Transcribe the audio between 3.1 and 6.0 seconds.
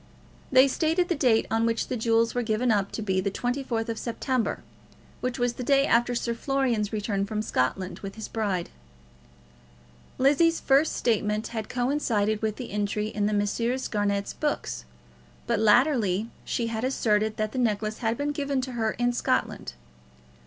the 24th of September, which was the day